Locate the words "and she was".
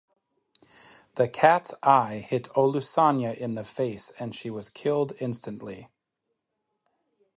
4.17-4.67